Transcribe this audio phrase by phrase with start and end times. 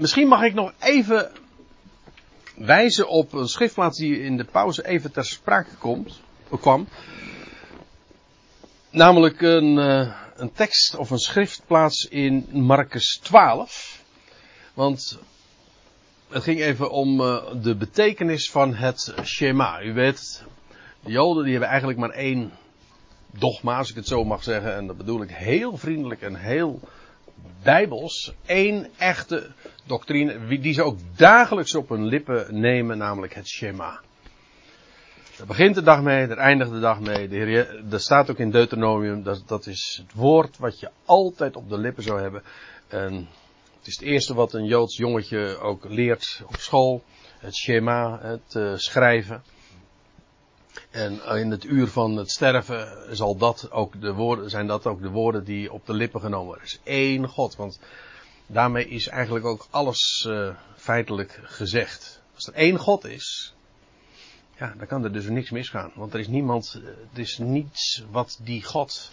[0.00, 1.30] misschien mag ik nog even
[2.56, 6.20] wijzen op een schriftplaats die in de pauze even ter sprake komt,
[6.60, 6.88] kwam.
[8.90, 14.02] Namelijk een, uh, een tekst of een schriftplaats in Marcus 12.
[14.74, 15.18] Want
[16.28, 19.82] het ging even om uh, de betekenis van het Shema.
[19.82, 20.44] U weet,
[21.00, 22.52] de Joden die hebben eigenlijk maar één
[23.38, 24.74] dogma, als ik het zo mag zeggen.
[24.74, 26.80] En dat bedoel ik heel vriendelijk en heel
[27.62, 28.34] bijbels.
[28.46, 29.50] één echte
[29.86, 34.00] doctrine, die ze ook dagelijks op hun lippen nemen, namelijk het Shema.
[35.36, 37.28] Daar begint de dag mee, daar eindigt de dag mee.
[37.28, 41.56] De Heer, dat staat ook in Deuteronomium, dat, dat is het woord wat je altijd
[41.56, 42.42] op de lippen zou hebben.
[42.88, 43.14] En
[43.78, 47.02] het is het eerste wat een Joods jongetje ook leert op school.
[47.38, 49.42] Het Shema, het uh, schrijven.
[50.90, 55.02] En in het uur van het sterven zal dat ook de woorden, zijn dat ook
[55.02, 56.64] de woorden die op de lippen genomen worden.
[56.64, 57.80] Er is één God, want
[58.46, 62.20] daarmee is eigenlijk ook alles uh, feitelijk gezegd.
[62.34, 63.54] Als er één God is,
[64.58, 65.90] ja, dan kan er dus niks misgaan.
[65.94, 69.10] Want er is niemand, eh, het is niets wat die God.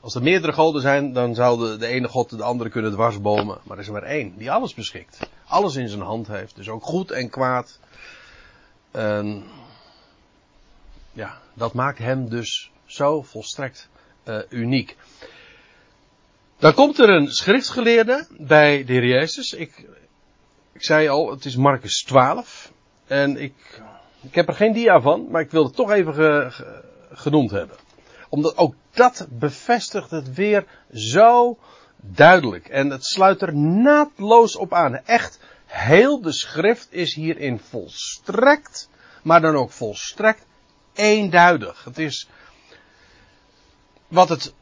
[0.00, 3.58] Als er meerdere goden zijn, dan zou de, ene God de andere kunnen dwarsbomen.
[3.62, 5.18] Maar er is er maar één, die alles beschikt.
[5.46, 6.56] Alles in zijn hand heeft.
[6.56, 7.78] Dus ook goed en kwaad.
[11.16, 13.88] Ja, dat maakt hem dus zo volstrekt
[14.24, 14.96] uh, uniek.
[16.58, 19.52] Dan komt er een schriftgeleerde bij de heer Jezus.
[19.52, 19.86] Ik,
[20.72, 22.72] ik zei al, het is Marcus 12.
[23.06, 23.82] En ik,
[24.22, 27.50] ik heb er geen dia van, maar ik wil het toch even ge, ge, genoemd
[27.50, 27.76] hebben.
[28.28, 31.58] Omdat ook dat bevestigt het weer zo
[31.96, 32.68] duidelijk.
[32.68, 34.94] En het sluit er naadloos op aan.
[34.94, 38.88] Echt, heel de schrift is hierin volstrekt,
[39.22, 40.46] maar dan ook volstrekt
[40.96, 41.84] eenduidig.
[41.84, 42.28] Het is
[44.08, 44.54] wat het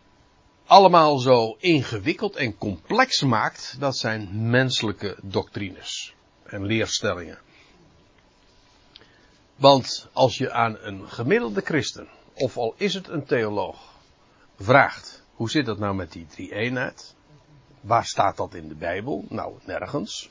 [0.67, 7.39] allemaal zo ingewikkeld en complex maakt, dat zijn menselijke doctrines en leerstellingen.
[9.57, 13.77] Want als je aan een gemiddelde christen, of al is het een theoloog,
[14.59, 17.15] vraagt, hoe zit dat nou met die drie eenheid?
[17.81, 19.25] Waar staat dat in de Bijbel?
[19.29, 20.29] Nou, nergens.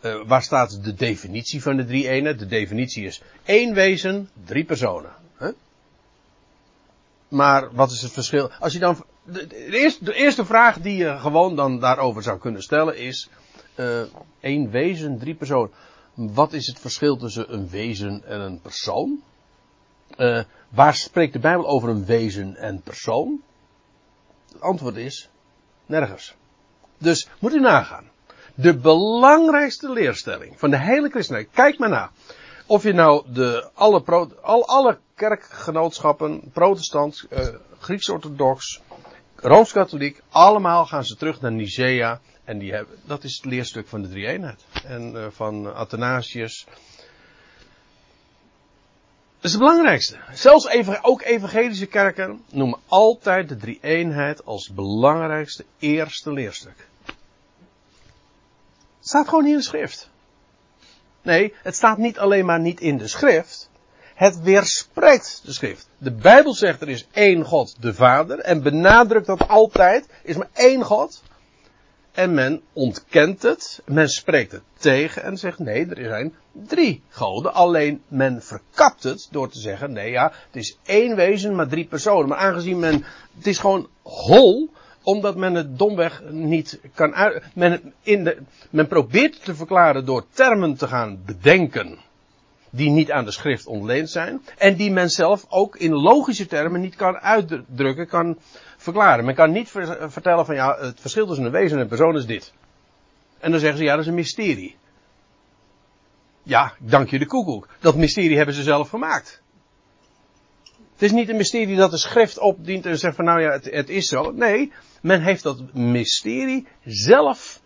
[0.00, 2.38] Uh, waar staat de definitie van de drie eenheid?
[2.38, 5.23] De definitie is één wezen, drie personen.
[7.28, 8.50] Maar wat is het verschil?
[8.58, 9.04] Als je dan.
[9.22, 13.28] De, eerste, de, eerste, vraag die je gewoon dan daarover zou kunnen stellen is.
[13.76, 14.02] Uh,
[14.40, 15.70] één wezen, drie personen.
[16.14, 19.22] Wat is het verschil tussen een wezen en een persoon?
[20.16, 23.42] Uh, waar spreekt de Bijbel over een wezen en persoon?
[24.52, 25.28] Het antwoord is
[25.86, 26.34] nergens.
[26.98, 28.10] Dus moet u nagaan.
[28.54, 31.48] De belangrijkste leerstelling van de hele christenheid.
[31.52, 32.10] Kijk maar na.
[32.66, 34.02] Of je nou de, alle,
[34.42, 37.48] al, alle kerkgenootschappen, protestant, uh,
[37.78, 38.80] Grieks-orthodox,
[39.36, 42.20] Rooms-katholiek, allemaal gaan ze terug naar Nicea.
[42.44, 44.64] En die hebben, dat is het leerstuk van de drie eenheid.
[44.84, 46.66] En uh, van Athanasius.
[49.36, 50.18] Dat is het belangrijkste.
[50.32, 56.88] Zelfs even, ook evangelische kerken noemen altijd de drie eenheid als belangrijkste eerste leerstuk.
[57.04, 60.10] Het staat gewoon in de schrift.
[61.24, 63.70] Nee, het staat niet alleen maar niet in de schrift.
[64.14, 65.88] Het weerspreekt de schrift.
[65.98, 70.06] De Bijbel zegt er is één God, de Vader, en benadrukt dat altijd.
[70.22, 71.22] Is maar één God.
[72.12, 77.54] En men ontkent het, men spreekt het tegen en zegt nee, er zijn drie goden.
[77.54, 81.86] Alleen men verkapt het door te zeggen nee ja, het is één wezen, maar drie
[81.86, 82.28] personen.
[82.28, 83.04] Maar aangezien men,
[83.36, 84.70] het is gewoon hol,
[85.04, 88.38] omdat men het domweg niet kan uit, men, in de,
[88.70, 91.98] men probeert te verklaren door termen te gaan bedenken.
[92.70, 94.42] Die niet aan de schrift ontleend zijn.
[94.58, 98.38] En die men zelf ook in logische termen niet kan uitdrukken, kan
[98.76, 99.24] verklaren.
[99.24, 99.70] Men kan niet
[100.08, 102.52] vertellen van ja, het verschil tussen een wezen en een persoon is dit.
[103.38, 104.76] En dan zeggen ze ja, dat is een mysterie.
[106.42, 107.68] Ja, dank je de koekoek.
[107.80, 109.42] Dat mysterie hebben ze zelf gemaakt.
[111.04, 113.88] Is niet een mysterie dat de schrift opdient en zegt van nou ja, het, het
[113.88, 114.30] is zo.
[114.30, 114.72] Nee,
[115.02, 117.60] men heeft dat mysterie zelf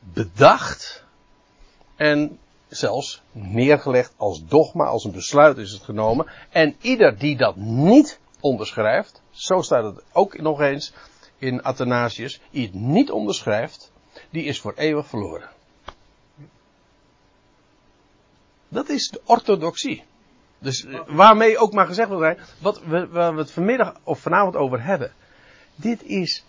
[0.00, 1.04] bedacht
[1.96, 2.38] en
[2.68, 6.30] zelfs neergelegd als dogma, als een besluit is het genomen.
[6.50, 10.92] En ieder die dat niet onderschrijft, zo staat het ook nog eens
[11.38, 13.92] in Athanasius, die het niet onderschrijft,
[14.30, 15.50] die is voor eeuwig verloren.
[18.68, 20.04] Dat is de orthodoxie.
[20.62, 24.56] Dus waarmee ook maar gezegd wil zijn, wat we, waar we het vanmiddag of vanavond
[24.56, 25.12] over hebben.
[25.74, 26.44] Dit is,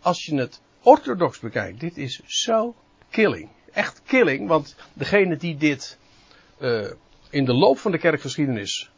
[0.00, 2.74] als je het orthodox bekijkt, dit is zo
[3.10, 3.48] killing.
[3.72, 5.98] Echt killing, want degene die dit
[6.58, 6.90] uh,
[7.30, 8.90] in de loop van de kerkgeschiedenis,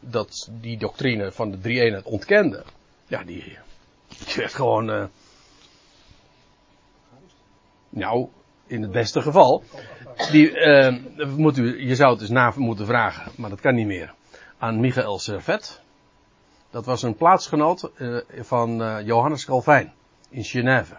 [0.00, 2.64] dat die doctrine van de drie eenheid ontkende,
[3.06, 3.58] ja, die,
[4.36, 5.04] werd gewoon, uh,
[7.88, 8.28] nou,
[8.66, 9.62] in het beste geval.
[10.30, 10.96] Die, uh,
[11.36, 14.14] moet u, je zou het eens na moeten vragen, maar dat kan niet meer.
[14.58, 15.82] Aan Michael Servet.
[16.70, 19.92] Dat was een plaatsgenoot uh, van uh, Johannes Calvijn
[20.30, 20.94] in Genève.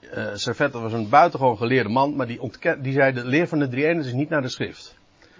[0.00, 3.58] Uh, Servet was een buitengewoon geleerde man, maar die, ontken, die zei de leer van
[3.58, 4.98] de drie is niet naar de schrift.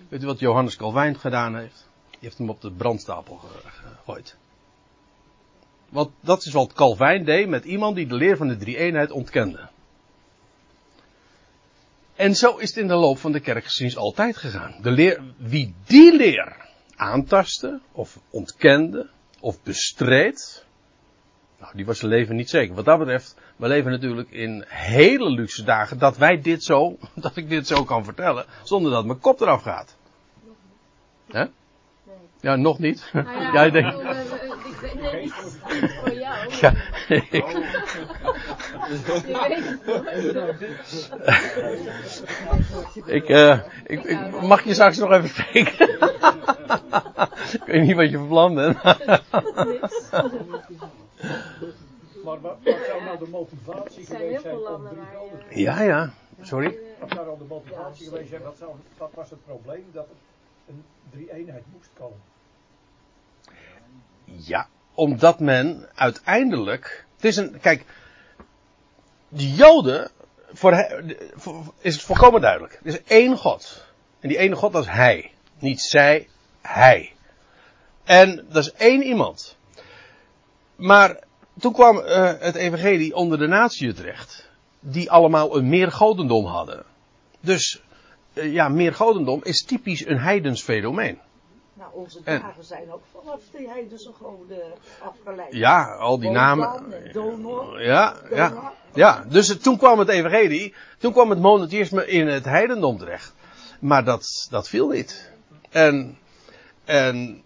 [0.09, 1.89] Weet u wat Johannes Calvijn gedaan heeft?
[2.11, 4.37] Die heeft hem op de brandstapel gegooid.
[5.89, 9.69] Want dat is wat Calvijn deed met iemand die de leer van de drie-eenheid ontkende.
[12.21, 14.75] En zo is het in de loop van de kerkgeschiedenis altijd gegaan.
[14.83, 16.57] De leer, wie die leer
[16.97, 20.65] aantastte, of ontkende, of bestreed,
[21.59, 22.75] nou, die was zijn leven niet zeker.
[22.75, 27.37] Wat dat betreft, we leven natuurlijk in hele luxe dagen dat wij dit zo, dat
[27.37, 29.97] ik dit zo kan vertellen, zonder dat mijn kop eraf gaat.
[31.29, 31.45] Hè?
[32.41, 33.11] Ja, nog niet.
[33.13, 33.93] Nou ja, ja, ik ik denk,
[36.49, 36.75] ja,
[37.09, 37.33] ik,
[39.07, 39.27] nooit.
[43.07, 45.89] ik, eh, ik, ik- mag je straks nog even spreken?
[47.61, 48.83] ik weet niet wat je van plan bent.
[52.25, 55.59] Maar wat, wat zou nou de motivatie geweest zijn om drie doden?
[55.61, 56.11] ja, ja.
[56.43, 56.79] Sorry?
[57.01, 58.43] Wat zou nou de motivatie geweest zijn?
[58.43, 60.15] Wat, zou, wat was het probleem dat er
[60.69, 62.19] een drie-eenheid moest komen?
[64.25, 64.69] Ja,
[65.01, 67.05] omdat men uiteindelijk.
[67.17, 67.61] Het is een.
[67.61, 67.85] Kijk.
[69.29, 70.11] De Joden.
[70.53, 70.73] Voor,
[71.81, 72.81] is het volkomen duidelijk.
[72.83, 73.85] Er is één God.
[74.21, 75.33] En die ene God dat is Hij.
[75.59, 76.29] Niet zij,
[76.61, 77.13] Hij.
[78.05, 79.57] En dat is één iemand.
[80.77, 81.19] Maar
[81.59, 84.49] toen kwam eh, het Evangelie onder de natieën terecht.
[84.81, 86.85] Die allemaal een meer godendom hadden.
[87.41, 87.83] Dus.
[88.35, 91.19] eh, ja, meer godendom is typisch een heidens fenomeen.
[91.81, 94.63] Nou, onze En- dagen zijn ook vanaf die heidense goden
[95.03, 95.53] afgeleid.
[95.55, 96.93] Ja, al die namen.
[96.93, 97.83] en Donor.
[97.83, 98.73] Ja, ja.
[98.95, 103.33] Ja, dus het- toen kwam het evangelie, toen kwam het monotheïsme in het heidendom terecht.
[103.81, 105.31] Maar dat, dat viel niet.
[105.71, 106.19] En,
[106.85, 107.43] en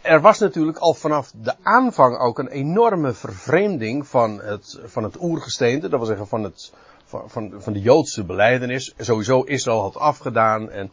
[0.00, 5.20] er was natuurlijk al vanaf de aanvang ook een enorme vervreemding van het, van het
[5.20, 5.88] oergesteente.
[5.88, 6.72] Dat wil zeggen van, het,
[7.04, 8.94] van, van, van de Joodse beleidenis.
[8.98, 10.70] Sowieso Israël had afgedaan.
[10.70, 10.90] En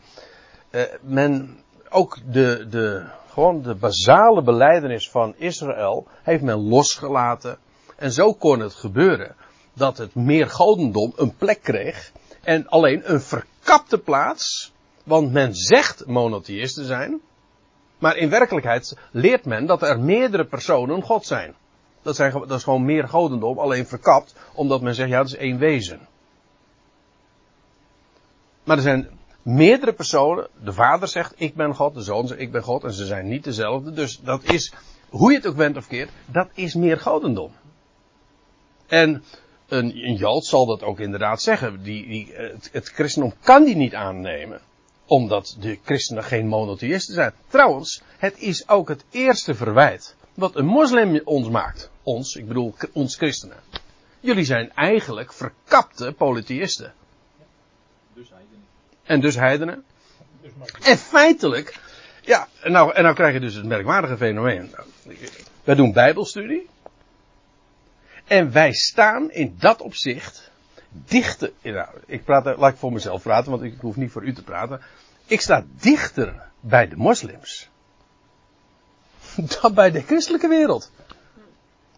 [0.69, 1.59] eh, men,
[1.91, 7.57] ook de, de, gewoon de basale beleidenis van Israël heeft men losgelaten.
[7.95, 9.35] En zo kon het gebeuren
[9.73, 12.11] dat het meer godendom een plek kreeg.
[12.41, 14.73] En alleen een verkapte plaats.
[15.03, 17.21] Want men zegt monotheïst te zijn.
[17.97, 21.55] Maar in werkelijkheid leert men dat er meerdere personen God zijn.
[22.01, 25.35] Dat, zijn, dat is gewoon meer godendom, alleen verkapt, omdat men zegt, ja, dat is
[25.35, 26.07] één wezen.
[28.63, 30.47] Maar er zijn meerdere personen.
[30.63, 31.93] De vader zegt, ik ben God.
[31.93, 32.83] De zoon zegt, ik ben God.
[32.83, 33.91] En ze zijn niet dezelfde.
[33.91, 34.73] Dus dat is,
[35.09, 37.51] hoe je het ook went of keert, dat is meer godendom.
[38.87, 39.23] En
[39.67, 41.83] een, een Jood zal dat ook inderdaad zeggen.
[41.83, 42.33] Die, die,
[42.71, 44.61] het, christendom kan die niet aannemen.
[45.05, 47.33] Omdat de christenen geen monotheïsten zijn.
[47.47, 50.15] Trouwens, het is ook het eerste verwijt.
[50.33, 51.89] Wat een moslim ons maakt.
[52.03, 53.57] Ons, ik bedoel ons christenen.
[54.19, 56.85] Jullie zijn eigenlijk verkapte polytheïsten.
[56.87, 56.93] En
[58.13, 58.31] dus
[59.19, 59.83] heidenen.
[60.41, 61.79] Dus maar En feitelijk,
[62.21, 64.75] ja, en nou, en nou krijg je dus het merkwaardige fenomeen.
[65.63, 66.69] Wij doen bijbelstudie.
[68.27, 70.51] En wij staan in dat opzicht
[70.89, 74.33] dichter, nou, ik praat, laat ik voor mezelf praten, want ik hoef niet voor u
[74.33, 74.81] te praten.
[75.25, 77.69] Ik sta dichter bij de moslims.
[79.61, 80.91] Dan bij de christelijke wereld.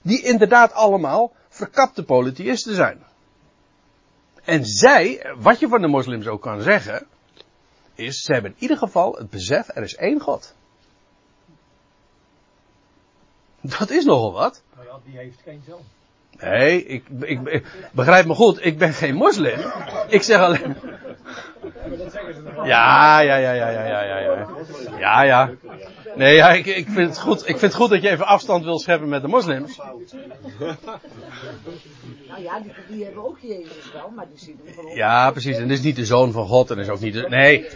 [0.02, 3.04] Die inderdaad allemaal verkapte polytheïsten zijn.
[4.44, 7.08] En zij, wat je van de moslims ook kan zeggen,
[7.94, 10.56] is, ze hebben in ieder geval het besef, er is één God.
[13.62, 14.64] Dat is nogal wat.
[14.76, 15.82] nou ja, die heeft geen zoon.
[16.40, 19.60] Nee, ik, ik, ik- begrijp me goed, ik ben geen moslim.
[20.08, 20.76] Ik zeg alleen.
[22.64, 24.48] Ja, ja, ja, ja, ja, ja, ja, ja.
[25.00, 25.52] Ja, ja.
[26.16, 28.64] Nee, ja, ik, ik, vind het goed, ik vind het goed dat je even afstand
[28.64, 29.78] wil scheppen met de moslims.
[32.28, 34.96] Nou ja, die, die hebben ook Jezus wel, maar die zien hem gewoon.
[34.96, 35.58] Ja, precies.
[35.58, 37.26] En is niet de zoon van God en is ook niet de.
[37.30, 37.68] Nee.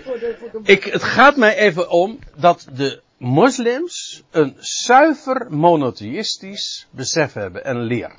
[0.63, 7.81] Ik, het gaat mij even om dat de moslims een zuiver monotheïstisch besef hebben en
[7.81, 8.11] leer.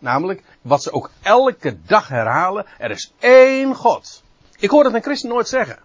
[0.00, 4.22] Namelijk, wat ze ook elke dag herhalen, er is één God.
[4.58, 5.78] Ik hoor dat een christen nooit zeggen.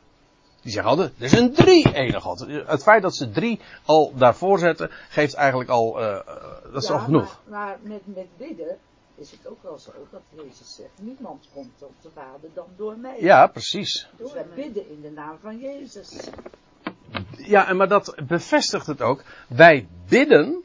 [0.61, 2.39] Die zeggen altijd, er is een drie-ene God.
[2.65, 6.25] Het feit dat ze drie al daarvoor zetten, geeft eigenlijk al, eh, eh,
[6.73, 7.41] dat is ja, al genoeg.
[7.47, 8.77] Maar, maar met, met bidden
[9.15, 12.97] is het ook wel zo dat Jezus zegt, niemand komt tot de Vader dan door
[12.97, 13.15] mij.
[13.19, 14.09] Ja, precies.
[14.17, 16.29] Dus wij bidden in de naam van Jezus.
[17.37, 19.23] Ja, en maar dat bevestigt het ook.
[19.47, 20.63] Wij bidden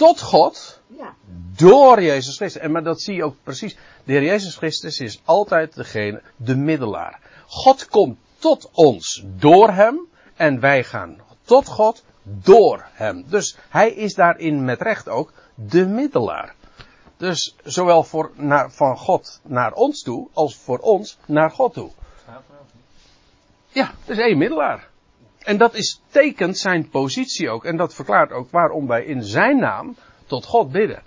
[0.00, 1.14] tot God Ja,
[1.56, 2.62] door Jezus Christus.
[2.62, 3.76] En maar dat zie je ook precies.
[4.04, 7.20] De Heer Jezus Christus is altijd degene, de middelaar.
[7.46, 13.24] God komt tot ons door hem en wij gaan tot God door hem.
[13.28, 16.54] Dus hij is daarin met recht ook de middelaar.
[17.16, 21.90] Dus zowel voor, naar, van God naar ons toe als voor ons naar God toe.
[23.68, 24.89] Ja, er is één middelaar.
[25.50, 27.64] En dat is tekent zijn positie ook.
[27.64, 31.02] En dat verklaart ook waarom wij in zijn naam tot God bidden.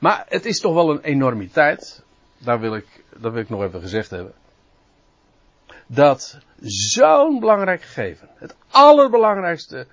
[0.00, 2.02] Maar het is toch wel een enormiteit.
[2.38, 4.32] Daar wil ik, dat wil ik nog even gezegd hebben.
[5.86, 8.28] Dat zo'n belangrijk gegeven.
[8.34, 9.86] Het allerbelangrijkste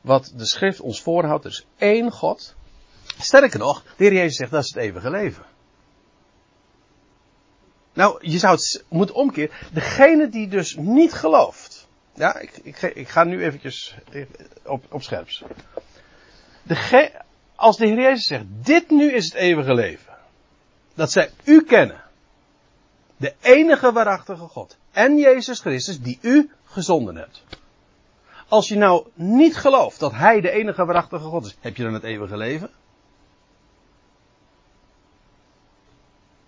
[0.00, 1.44] wat de schrift ons voorhoudt.
[1.44, 2.54] Is één God.
[3.18, 5.44] Sterker nog, de Heer Jezus zegt dat is het eeuwige leven.
[7.92, 9.50] Nou, je zou het moeten omkeren.
[9.72, 11.79] Degene die dus niet gelooft.
[12.20, 13.94] Ja, ik, ik, ga nu eventjes
[14.64, 15.42] op, op scherps.
[16.62, 17.22] Dege,
[17.54, 20.14] als de Heer Jezus zegt, dit nu is het eeuwige leven.
[20.94, 22.02] Dat zij u kennen.
[23.16, 24.76] De enige waarachtige God.
[24.90, 27.44] En Jezus Christus die u gezonden hebt.
[28.48, 31.94] Als je nou niet gelooft dat Hij de enige waarachtige God is, heb je dan
[31.94, 32.70] het eeuwige leven?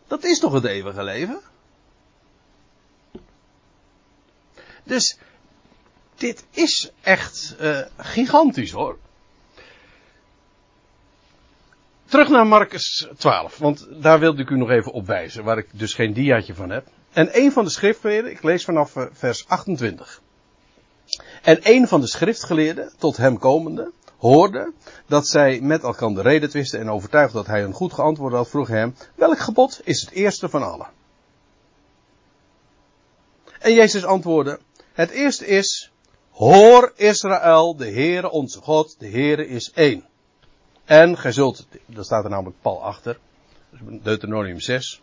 [0.06, 1.40] Dat is toch het eeuwige leven?
[4.84, 5.18] Dus
[6.22, 8.98] dit is echt eh, gigantisch hoor.
[12.04, 15.68] Terug naar Marcus 12, want daar wilde ik u nog even op wijzen, waar ik
[15.72, 16.86] dus geen diaatje van heb.
[17.12, 20.20] En een van de schriftgeleerden, ik lees vanaf eh, vers 28.
[21.42, 24.72] En een van de schriftgeleerden, tot hem komende, hoorde
[25.06, 28.48] dat zij met elkaar de reden twisten en overtuigd dat hij een goed geantwoord had,
[28.48, 30.90] vroeg hem, welk gebod is het eerste van allen?
[33.58, 34.58] En Jezus antwoordde,
[34.92, 35.91] het eerste is,
[36.32, 40.04] hoor Israël, de Heere onze God, de Heere is één.
[40.84, 43.18] En gij zult, daar staat er namelijk pal achter,
[43.80, 45.00] Deuteronomium 6.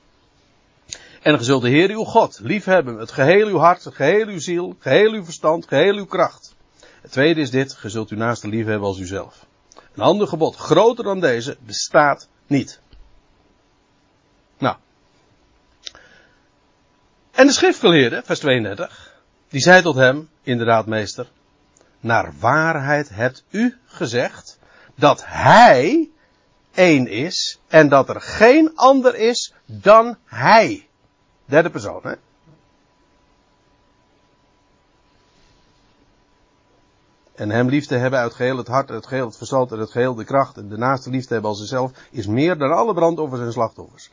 [1.21, 4.39] En gij zult de Heer uw God liefhebben, het geheel uw hart, het geheel uw
[4.39, 6.55] ziel, het geheel uw verstand, het geheel uw kracht.
[7.01, 9.45] Het tweede is dit, gij zult uw naaste liefhebben als uzelf.
[9.95, 12.79] Een ander gebod, groter dan deze, bestaat niet.
[14.57, 14.75] Nou.
[17.31, 19.08] En de schriftgeleerde, vers 32,
[19.49, 21.31] die zei tot hem, inderdaad meester,
[21.99, 24.59] naar waarheid hebt u gezegd
[24.95, 26.09] dat hij
[26.73, 30.87] één is en dat er geen ander is dan hij.
[31.45, 32.13] Derde persoon, hè?
[37.35, 39.91] En hem lief te hebben uit geheel het hart, het geheel het verstand en het
[39.91, 42.93] geheel de kracht en de naaste lief te hebben als zichzelf, is meer dan alle
[42.93, 44.09] brandoffers en slachtoffers.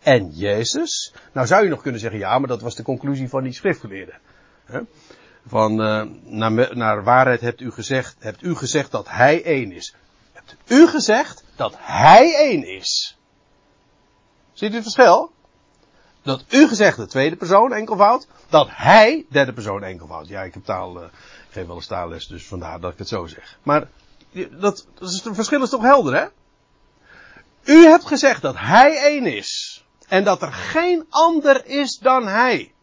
[0.00, 3.42] En Jezus, nou zou je nog kunnen zeggen, ja, maar dat was de conclusie van
[3.42, 4.18] die schriftgeleerden.
[4.64, 4.80] Hè?
[5.46, 9.94] Van, uh, naar, naar waarheid hebt u gezegd, hebt u gezegd dat hij één is.
[10.32, 13.18] Hebt u gezegd dat hij één is.
[14.52, 15.32] Ziet u het verschil?
[16.22, 20.28] Dat u gezegd de tweede persoon enkelvoud, dat hij derde persoon enkelvoud.
[20.28, 21.08] Ja, ik heb taal, uh,
[21.50, 23.58] geef wel eens taalles, dus vandaar dat ik het zo zeg.
[23.62, 23.88] Maar
[24.32, 26.26] dat, dat is, het verschil is toch helder, hè?
[27.64, 29.84] U hebt gezegd dat hij één is.
[30.08, 32.73] En dat er geen ander is dan hij.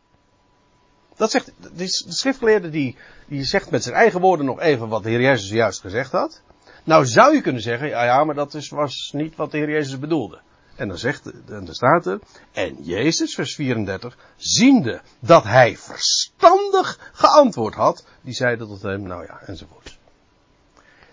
[1.22, 2.98] Dat zegt, de schriftgeleerde die,
[3.28, 6.42] die zegt met zijn eigen woorden nog even wat de Heer Jezus juist gezegd had.
[6.84, 9.70] Nou zou je kunnen zeggen, ja, ja maar dat is, was niet wat de Heer
[9.70, 10.42] Jezus bedoelde.
[10.76, 12.20] En dan zegt, en dan staat er,
[12.52, 19.26] en Jezus, vers 34, ziende dat hij verstandig geantwoord had, die zeide tot hem, nou
[19.26, 19.98] ja, enzovoort.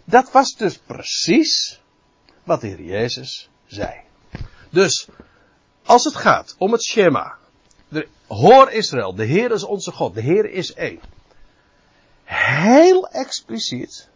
[0.04, 1.80] Dat was dus precies
[2.44, 4.00] wat de Heer Jezus zei.
[4.70, 5.08] Dus,
[5.84, 7.47] als het gaat om het Shema, de,
[8.26, 11.00] hoor Israël, de Heer is onze God, de Heer is één.
[12.24, 14.08] Heel expliciet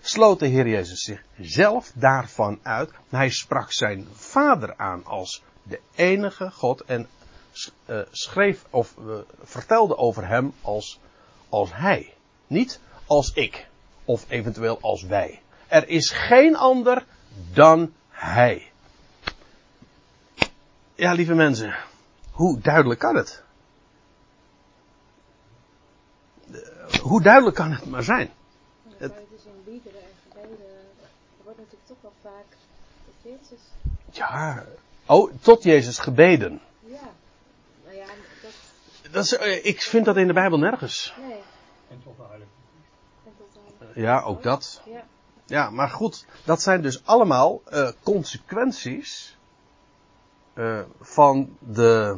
[0.00, 2.90] sloot de Heer Jezus zichzelf daarvan uit.
[3.08, 7.08] Hij sprak zijn vader aan als de enige God en
[7.86, 11.00] uh, schreef of uh, vertelde over hem als,
[11.48, 12.14] als hij.
[12.46, 13.66] Niet als ik
[14.04, 15.40] of eventueel als wij.
[15.66, 17.04] Er is geen ander
[17.52, 18.70] dan hij.
[20.94, 21.74] Ja, lieve mensen,
[22.38, 23.42] hoe duidelijk kan het?
[27.02, 28.30] Hoe duidelijk kan het maar zijn?
[28.96, 29.12] Het...
[29.30, 30.58] Dus in liederen en gebeden
[31.42, 32.56] wordt natuurlijk toch wel vaak
[33.22, 33.60] Jezus.
[34.10, 34.64] Ja,
[35.06, 36.60] oh, tot Jezus gebeden.
[36.80, 37.10] Ja,
[37.84, 38.06] nou ja,
[38.42, 39.12] dat.
[39.12, 41.14] dat is, uh, ik vind dat in de Bijbel nergens.
[41.20, 41.40] Nee.
[41.90, 44.00] En tot de heilige.
[44.00, 44.82] Ja, ook dat.
[44.84, 45.04] Ja.
[45.46, 49.37] Ja, maar goed, dat zijn dus allemaal uh, consequenties
[50.58, 52.16] uh, van de,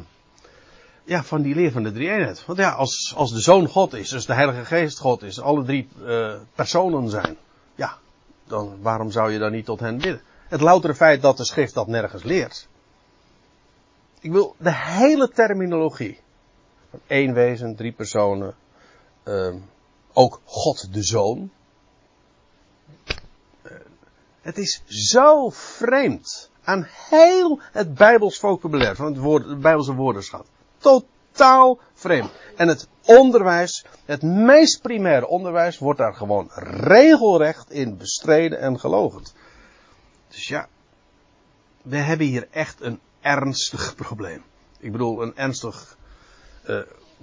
[1.03, 2.45] ja, van die leer van de drie-eenheid.
[2.45, 5.63] Want ja, als, als de Zoon God is, dus de Heilige Geest God is, alle
[5.63, 7.37] drie uh, personen zijn,
[7.75, 7.97] ja,
[8.43, 10.21] dan waarom zou je dan niet tot hen bidden?
[10.47, 12.67] Het loutere feit dat de schrift dat nergens leert.
[14.19, 16.19] Ik wil de hele terminologie.
[16.89, 18.55] Van één wezen, drie personen.
[19.23, 19.57] ehm,
[20.13, 21.51] ook God de Zoon.
[23.61, 23.71] Eh,
[24.41, 30.45] het is zo vreemd aan heel het Bijbels vocabulaire, van het, woord, Bijbelse woordenschat.
[30.77, 32.31] Totaal vreemd.
[32.55, 39.33] En het onderwijs, het meest primaire onderwijs, wordt daar gewoon regelrecht in bestreden en gelogend.
[40.27, 40.67] Dus ja,
[41.81, 44.43] we hebben hier echt een ernstig probleem.
[44.79, 45.97] Ik bedoel, een ernstig
[46.63, 46.79] eh,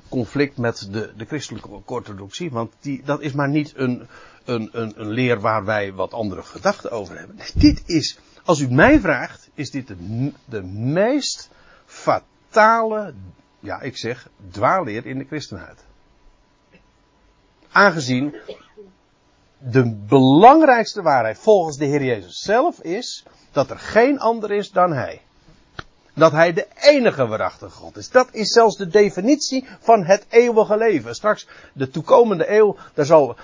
[0.08, 2.50] conflict met de, de christelijke orthodoxie.
[2.50, 4.08] Want die, dat is maar niet een,
[4.44, 7.36] een, een, een leer waar wij wat andere gedachten over hebben.
[7.54, 9.92] Dit is, als u mij vraagt, is dit
[10.44, 11.50] de, meest
[11.86, 13.14] fatale,
[13.60, 15.84] ja ik zeg, dwaalleer in de christenheid.
[17.72, 18.36] Aangezien
[19.58, 24.92] de belangrijkste waarheid volgens de Heer Jezus zelf is dat er geen ander is dan
[24.92, 25.22] Hij.
[26.14, 28.10] Dat Hij de enige waarachtige God is.
[28.10, 31.14] Dat is zelfs de definitie van het eeuwige leven.
[31.14, 33.36] Straks, de toekomende eeuw, daar zal,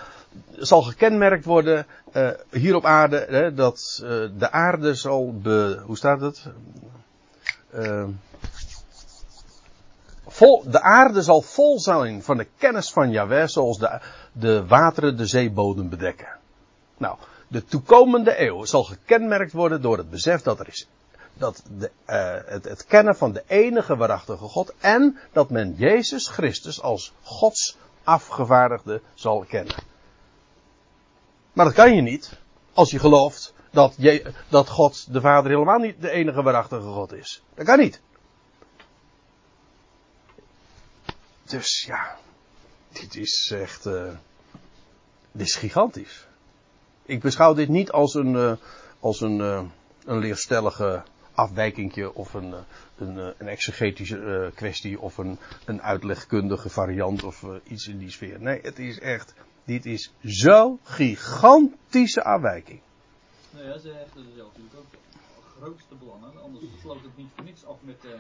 [0.57, 5.35] zal gekenmerkt worden uh, hier op aarde, hè, dat uh, de aarde zal
[5.87, 6.47] hoe staat het?
[10.27, 14.01] Vol, de aarde zal vol zijn van de kennis van Yahweh, zoals de,
[14.33, 16.29] de wateren de zeebodem bedekken.
[16.97, 17.17] Nou,
[17.49, 20.89] de toekomende eeuw zal gekenmerkt worden door het besef dat er is
[21.35, 21.91] dat de,
[22.47, 27.77] het, het, kennen van de enige waarachtige God en dat men Jezus Christus als Gods
[28.05, 29.75] afgevaardigde zal kennen.
[31.55, 32.39] Maar dat kan je niet
[32.73, 33.97] als je gelooft dat,
[34.49, 37.43] dat God de Vader helemaal niet de enige waarachtige God is.
[37.55, 38.01] Dat kan niet.
[41.45, 42.17] Dus ja,
[42.93, 44.13] dit is echt, uh,
[45.33, 46.27] dit is gigantisch.
[47.03, 48.53] Ik beschouw dit niet als een, uh,
[49.01, 49.63] als een, uh,
[50.05, 51.03] een leerstellige
[51.35, 52.55] afwijkingje of een,
[52.97, 58.41] een, een exegetische kwestie of een, een uitlegkundige variant of iets in die sfeer.
[58.41, 59.35] Nee, het is echt,
[59.65, 62.81] dit is zo'n gigantische afwijking.
[63.51, 65.01] Nou ja, ze hechten er zelf natuurlijk ook
[65.61, 67.97] grootste belang aan, anders sloot het niet voor niets af met...
[68.05, 68.11] Uh...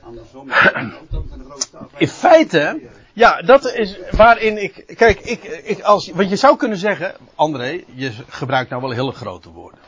[0.00, 2.00] Andersom, ook dat een grootste afwijking.
[2.00, 2.80] In feite,
[3.12, 7.84] ja, dat is waarin ik, kijk, ik, ik als, want je zou kunnen zeggen, André,
[7.94, 9.80] je gebruikt nou wel hele grote woorden.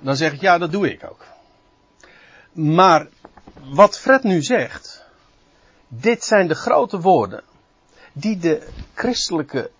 [0.00, 1.24] Dan zeg ik, ja, dat doe ik ook.
[2.52, 3.08] Maar,
[3.64, 5.04] wat Fred nu zegt,
[5.88, 7.42] dit zijn de grote woorden
[8.20, 9.70] die de christelijke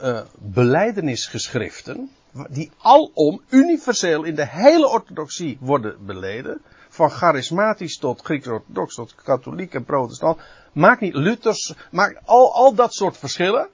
[0.00, 2.10] uh, beleidenisgeschriften,
[2.48, 9.74] die alom universeel in de hele orthodoxie worden beleden, van charismatisch tot Grieks-orthodox tot katholiek
[9.74, 10.40] en protestant,
[10.72, 13.68] maakt niet Luthers, maakt al, al dat soort verschillen,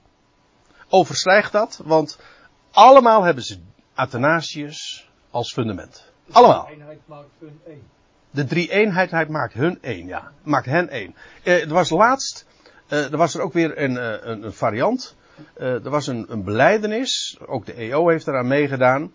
[0.88, 2.18] overstijgt dat, want
[2.70, 3.58] allemaal hebben ze
[3.94, 6.12] Athanasius als fundament.
[6.30, 6.66] Allemaal.
[6.66, 7.82] De eenheid maakt hun één.
[8.30, 10.32] De drie eenheid maakt hun één, ja.
[10.42, 11.14] Maakt hen één.
[11.42, 12.49] Eh, er was laatst, eh,
[12.90, 15.16] er was er ook weer een, uh, een, variant.
[15.58, 19.12] Uh, er was een, een beleidenis, ook de EO heeft eraan meegedaan.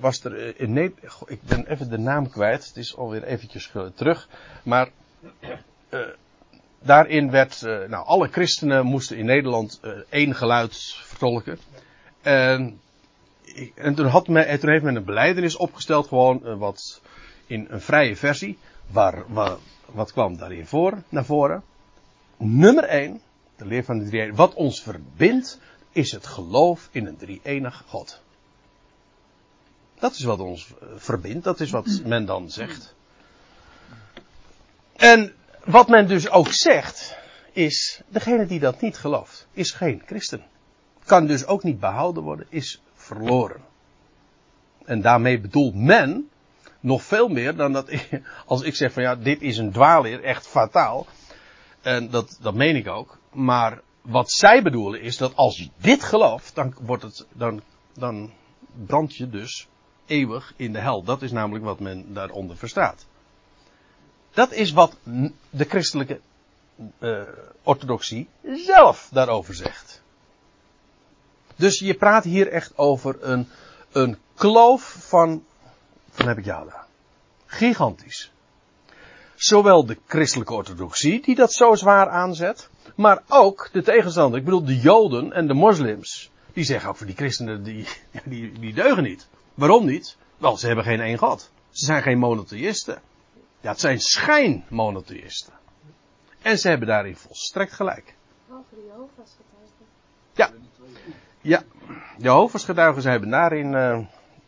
[0.00, 0.76] Was er in
[1.26, 4.28] ik ben even de naam kwijt, het is alweer eventjes terug.
[4.62, 4.88] Maar
[6.82, 11.58] daarin werd, nou alle christenen moesten in Nederland één geluid vertolken.
[12.22, 12.80] En,
[13.74, 17.00] en toen, had heeft men een beleidenis opgesteld, gewoon wat
[17.46, 18.58] in een vrije versie.
[18.86, 19.22] Waar,
[19.86, 21.62] wat kwam daarin voor, naar voren?
[22.36, 23.20] Nummer 1,
[23.56, 25.60] de leer van de drie Wat ons verbindt,
[25.92, 28.22] is het geloof in een drie-enig God.
[29.98, 32.94] Dat is wat ons verbindt, dat is wat men dan zegt.
[34.96, 37.16] En wat men dus ook zegt,
[37.52, 40.44] is, degene die dat niet gelooft, is geen christen.
[41.04, 43.64] Kan dus ook niet behouden worden, is verloren.
[44.84, 46.30] En daarmee bedoelt men
[46.80, 47.90] nog veel meer dan dat
[48.46, 51.06] als ik zeg van ja, dit is een dwaalleer, echt fataal.
[51.86, 53.18] En dat, dat meen ik ook.
[53.32, 58.32] Maar wat zij bedoelen is dat als je dit gelooft, dan wordt het, dan, dan
[58.86, 59.68] brand je dus
[60.06, 61.02] eeuwig in de hel.
[61.02, 63.06] Dat is namelijk wat men daaronder verstaat.
[64.30, 64.96] Dat is wat
[65.50, 66.20] de christelijke
[66.98, 67.22] uh,
[67.62, 70.02] orthodoxie zelf daarover zegt.
[71.56, 73.48] Dus je praat hier echt over een,
[73.92, 75.44] een kloof van,
[76.10, 76.86] van heb ik daar.
[77.46, 78.30] Gigantisch.
[79.36, 84.38] Zowel de christelijke orthodoxie, die dat zo zwaar aanzet, maar ook de tegenstander.
[84.38, 86.30] Ik bedoel, de Joden en de moslims.
[86.52, 87.86] Die zeggen ook voor die christenen, die,
[88.24, 89.28] die, die deugen niet.
[89.54, 90.16] Waarom niet?
[90.38, 91.50] Wel, ze hebben geen één God.
[91.70, 93.00] Ze zijn geen monotheïsten.
[93.60, 95.52] Ja, het zijn schijnmonotheïsten.
[96.42, 98.14] En ze hebben daarin volstrekt gelijk.
[98.86, 99.86] Jehovah's getuigen.
[100.32, 100.50] Ja.
[101.40, 101.62] Ja.
[102.18, 103.98] Jehovah's getuigen, ze hebben daarin, uh,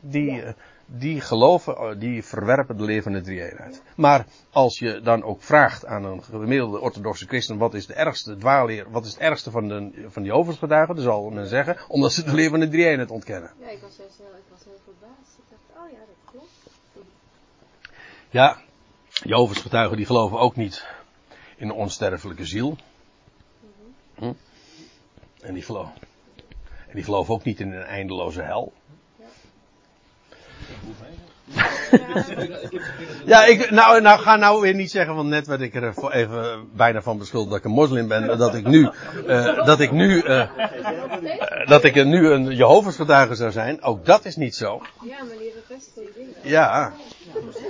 [0.00, 0.48] die, uh,
[0.90, 3.82] die geloven, eh, die verwerpen de levende drie-eenheid.
[3.96, 8.36] Maar als je dan ook vraagt aan een gemiddelde orthodoxe christen, wat is de ergste
[8.36, 12.12] dwaalleer, wat is het ergste van, de, van die oversgetuigen, dan zal men zeggen, omdat
[12.12, 13.50] ze de levende drie-eenheid ontkennen.
[13.60, 15.38] Ja, ik was heel, ik was heel verbaasd.
[15.38, 17.06] Ik dacht, oh ja, dat klopt.
[18.30, 18.58] Ja,
[19.10, 20.86] Jehovah's getuigen die geloven ook niet
[21.56, 22.76] in een onsterfelijke ziel.
[24.14, 24.32] Hm?
[25.40, 25.92] En, die geloven,
[26.88, 28.72] en die geloven ook niet in een eindeloze hel.
[33.24, 36.12] Ja, ik, nou, nou, ga nou weer niet zeggen, want net werd ik er voor
[36.12, 38.88] even bijna van beschuldigd dat ik een moslim ben, dat ik nu,
[39.26, 43.82] eh, dat ik nu, eh, eh, dat ik nu een Jehovah's getuige zou zijn.
[43.82, 44.82] Ook dat is niet zo.
[45.02, 46.34] Ja, maar die bevestigde dingen.
[46.42, 46.92] Ja.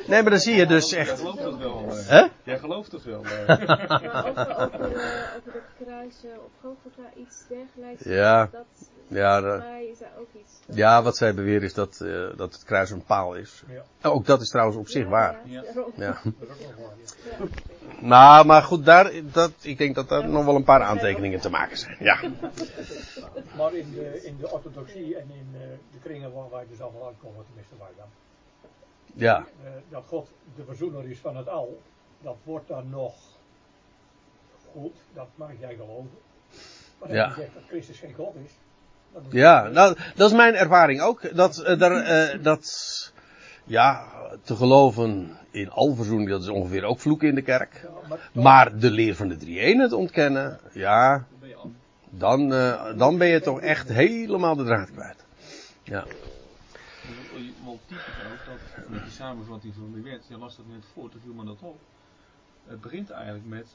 [0.06, 1.08] Nee, maar dan zie je dus echt.
[1.08, 1.84] Jij gelooft het wel.
[1.88, 2.06] eh.
[2.08, 2.24] Hè?
[2.42, 3.22] Jij gelooft het wel.
[3.24, 3.46] eh.
[3.46, 3.58] Maar
[4.28, 4.86] over, over, de,
[5.36, 8.04] over de kruisen op Golgotha, iets dergelijks.
[8.04, 8.48] Ja.
[8.52, 8.77] Dat,
[9.08, 10.52] Ja, voor de- mij is daar ook iets.
[10.66, 13.62] ja, wat zij beweren is dat, eh, dat het kruis een paal is.
[13.68, 13.82] Ja.
[14.00, 15.40] En Ook dat is trouwens op zich Ja, waar.
[15.44, 15.64] Ja,
[15.96, 16.20] Ja.
[18.00, 21.50] Nou, maar goed, daar, dat, ik denk dat daar nog wel een paar aantekeningen te
[21.50, 21.96] maken zijn.
[22.00, 22.20] Ja.
[23.56, 25.60] Maar in de, in de orthodoxie en in eh,
[25.92, 28.06] de kringen waar wij dus allemaal uitkomen, tenminste wij dan,
[29.14, 29.38] Ja.
[29.64, 31.80] eh, dat God de verzoener is van het al,
[32.22, 33.14] dat wordt dan nog
[34.72, 36.10] goed, dat mag jij geloven.
[36.98, 37.26] Maar als Ja.
[37.28, 38.52] je zegt dat Christus geen God is
[39.30, 41.36] Ja, nou, dat is mijn ervaring ook.
[41.36, 43.12] Dat, eh, daar, eh, dat,
[43.64, 44.04] ja,
[44.42, 47.86] te geloven in alverzoening, dat is ongeveer ook vloeken in de kerk.
[48.32, 51.26] Maar, de leer van de drie het ontkennen, ja,
[52.10, 55.24] Dan eh, dan ben je toch echt helemaal de draad kwijt.
[55.82, 56.04] Ja.
[57.64, 61.10] Wel typisch ook, dat met die samenvatting van die wet, je las dat net voor,
[61.10, 61.78] toen viel me dat op.
[62.66, 63.66] Het begint eigenlijk met,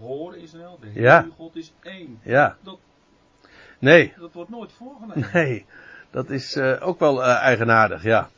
[0.00, 1.26] hoor Israël, de Heer Ja.
[1.36, 2.20] God is één.
[2.22, 2.56] Ja.
[2.62, 2.78] Dat,
[3.84, 5.28] Nee, dat wordt nooit voorgenomen.
[5.32, 5.66] nee.
[6.10, 8.28] Dat is eh, ook wel eh, eigenaardig, ja.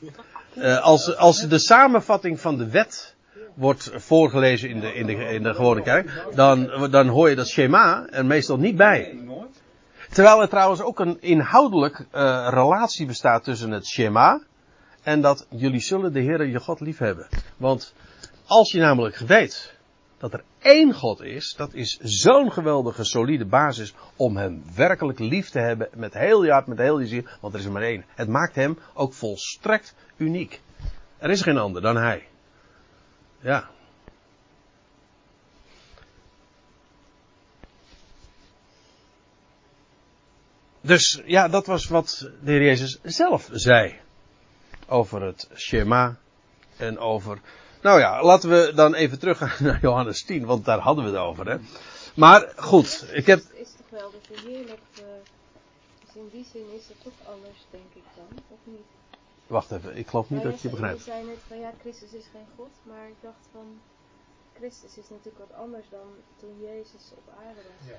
[0.55, 3.15] Eh, als, als de samenvatting van de wet
[3.55, 7.49] wordt voorgelezen in de, in de, in de gewone kerk, dan, dan hoor je dat
[7.49, 9.19] schema er meestal niet bij.
[10.11, 12.07] Terwijl er trouwens ook een inhoudelijk
[12.51, 14.41] relatie bestaat tussen het Shema
[15.03, 17.27] en dat jullie zullen de Heer je God lief hebben.
[17.57, 17.95] Want
[18.47, 19.76] als je namelijk weet
[20.19, 25.51] dat er één God is, dat is zo'n geweldige solide basis om hem werkelijk lief
[25.51, 27.83] te hebben met heel je hart, met heel je ziel, want er is er maar
[27.83, 28.05] één.
[28.09, 30.61] Het maakt hem ook volstrekt uniek.
[31.19, 32.29] Er is geen ander dan hij.
[33.41, 33.71] Ja.
[40.81, 44.01] Dus ja, dat was wat de Heer Jezus zelf zei.
[44.89, 46.17] Over het Shema
[46.77, 47.41] en over.
[47.83, 51.19] Nou ja, laten we dan even teruggaan naar Johannes 10, want daar hadden we het
[51.21, 51.49] over.
[51.51, 51.57] Hè.
[52.15, 53.39] Maar goed, ik heb.
[53.39, 54.81] Het is toch wel dat je heerlijk.
[54.95, 55.05] eh,
[56.05, 58.87] dus in die zin is het toch anders, denk ik dan, of niet?
[59.47, 60.99] Wacht even, ik geloof niet Nou, dat je begrijpt.
[61.05, 63.81] Je zei net van ja, Christus is geen God, maar ik dacht van.
[64.59, 67.89] Christus is natuurlijk wat anders dan toen Jezus op aarde was.
[67.89, 67.97] Ja.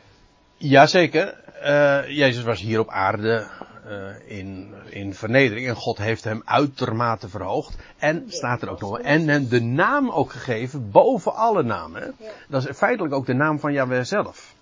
[0.57, 3.47] Jazeker, eh Jezus was hier op aarde
[3.87, 7.77] eh, in, in vernedering en God heeft hem uitermate verhoogd.
[7.97, 12.15] En staat er ook nog, en hem de naam ook gegeven boven alle namen.
[12.47, 14.55] Dat is feitelijk ook de naam van Yahweh zelf.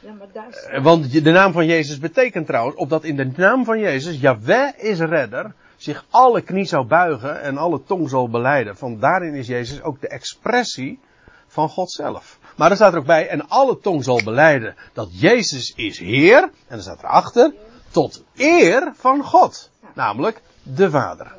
[0.00, 3.30] Ja, maar daar Eh, staat, Want de naam van Jezus betekent trouwens, opdat in de
[3.36, 8.28] naam van Jezus, Yahweh is redder, zich alle knie zou buigen en alle tong zal
[8.28, 8.76] beleiden.
[8.76, 10.98] Van daarin is Jezus ook de expressie
[11.50, 12.38] van God zelf.
[12.56, 16.42] Maar er staat er ook bij, en alle tong zal beleiden dat Jezus is Heer,
[16.42, 17.54] en er staat erachter,
[17.90, 19.70] tot eer van God.
[19.94, 21.32] Namelijk de Vader.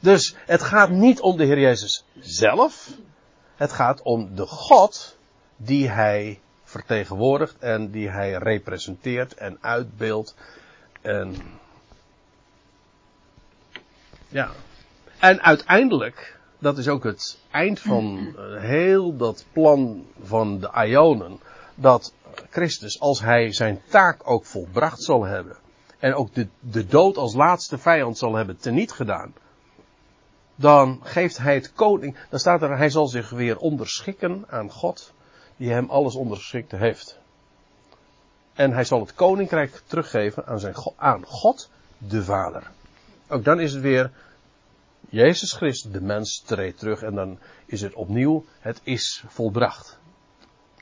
[0.00, 2.90] Dus het gaat niet om de Heer Jezus zelf.
[3.56, 5.16] Het gaat om de God
[5.56, 10.34] die hij vertegenwoordigt en die hij representeert en uitbeeldt.
[11.00, 11.36] En
[14.28, 14.50] ja.
[15.18, 21.40] En uiteindelijk, dat is ook het eind van eh, heel dat plan van de Ionen,
[21.74, 22.14] dat
[22.50, 25.56] Christus, als hij zijn taak ook volbracht zal hebben,
[25.98, 29.34] en ook de, de dood als laatste vijand zal hebben teniet gedaan,
[30.54, 35.12] dan geeft hij het koning, dan staat er, hij zal zich weer onderschikken aan God,
[35.56, 37.18] die hem alles onderschikt heeft.
[38.54, 42.70] En hij zal het koninkrijk teruggeven aan, zijn, aan God, de Vader.
[43.28, 44.10] Ook dan is het weer,
[45.08, 49.98] Jezus Christus, de mens, treedt terug en dan is het opnieuw, het is volbracht.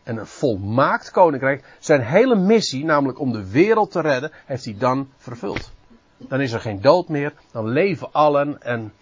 [0.02, 4.76] En een volmaakt koninkrijk, zijn hele missie, namelijk om de wereld te redden, heeft hij
[4.78, 5.72] dan vervuld.
[6.16, 8.92] Dan is er geen dood meer, dan leven allen en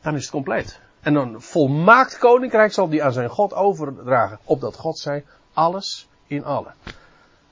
[0.00, 0.80] dan is het compleet.
[1.00, 6.44] En een volmaakt koninkrijk zal hij aan zijn God overdragen, opdat God zij alles in
[6.44, 6.74] allen.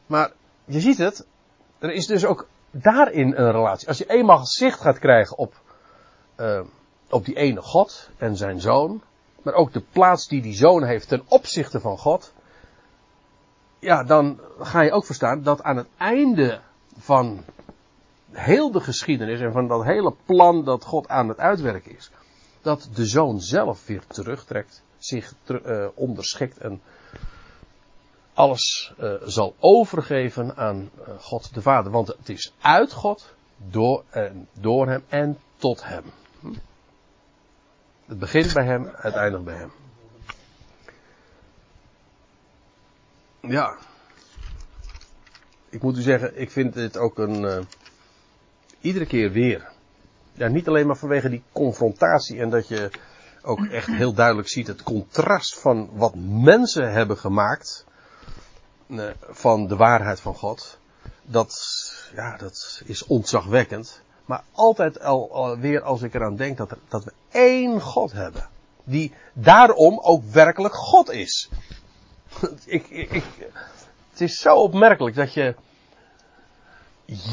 [0.07, 0.33] Maar
[0.65, 1.27] je ziet het,
[1.79, 3.89] er is dus ook daarin een relatie.
[3.89, 5.55] Als je eenmaal zicht gaat krijgen op,
[6.37, 6.61] eh,
[7.11, 9.03] op die ene God en zijn zoon,
[9.43, 12.33] maar ook de plaats die die zoon heeft ten opzichte van God,
[13.79, 16.61] ja, dan ga je ook verstaan dat aan het einde
[16.99, 17.45] van
[18.31, 22.11] heel de geschiedenis en van dat hele plan dat God aan het uitwerken is,
[22.63, 26.81] dat de zoon zelf weer terugtrekt, zich eh, onderschikt en
[28.35, 31.93] alles eh, zal overgeven aan God de Vader.
[31.93, 36.05] Want het is uit God, door, en door hem en tot hem.
[38.07, 39.73] Het begint bij hem, het eindigt bij hem.
[43.41, 43.77] Ja.
[45.69, 47.45] Ik moet u zeggen, ik vind dit ook een.
[47.45, 47.59] eh,
[48.81, 49.69] iedere keer weer.
[50.35, 52.91] Niet alleen maar vanwege die confrontatie en dat je
[53.43, 57.85] ook echt heel duidelijk ziet het contrast van wat mensen hebben gemaakt
[58.87, 60.79] eh, van de waarheid van God.
[61.23, 61.55] Dat,
[62.15, 64.03] ja, dat is ontzagwekkend.
[64.27, 68.49] Maar altijd al, alweer als ik eraan denk dat, dat we één God hebben.
[68.85, 71.49] Die daarom ook werkelijk God is.
[72.65, 73.25] ik, ik,
[74.11, 75.55] het is zo opmerkelijk dat je,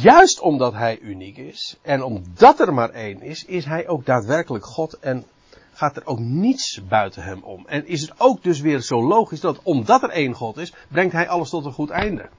[0.01, 4.65] juist omdat hij uniek is, en omdat er maar één is, is hij ook daadwerkelijk
[4.65, 5.25] God en
[5.73, 7.67] gaat er ook niets buiten hem om.
[7.67, 11.13] En is het ook dus weer zo logisch dat omdat er één God is, brengt
[11.13, 12.29] hij alles tot een goed einde.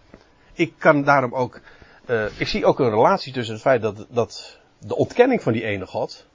[0.52, 1.60] Ik kan daarom ook,
[2.06, 5.64] uh, ik zie ook een relatie tussen het feit dat, dat de ontkenning van die
[5.64, 6.26] ene God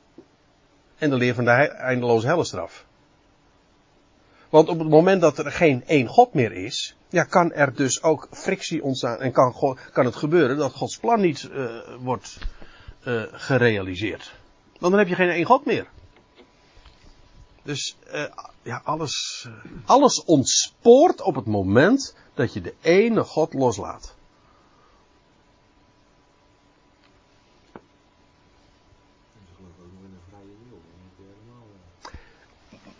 [0.97, 2.85] en de leer van de eindeloze hellestraf.
[4.49, 8.03] Want op het moment dat er geen één God meer is, ja, kan er dus
[8.03, 12.37] ook frictie ontstaan en kan, kan het gebeuren dat Gods plan niet uh, wordt
[13.03, 14.33] uh, gerealiseerd.
[14.79, 15.87] Want dan heb je geen één God meer.
[17.63, 17.97] Dus
[18.61, 19.47] ja, alles,
[19.85, 24.15] alles ontspoort op het moment dat je de ene God loslaat.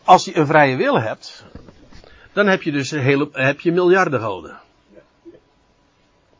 [0.09, 1.45] Als je een vrije wil hebt,
[2.33, 4.59] dan heb je dus hele, heb je miljarden goden.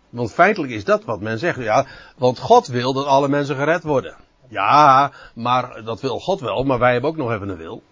[0.10, 1.60] Want feitelijk is dat wat men zegt.
[1.60, 1.86] Ja,
[2.17, 4.15] want God wil dat alle mensen gered worden.
[4.47, 7.84] Ja, maar dat wil God wel, maar wij hebben ook nog even een wil.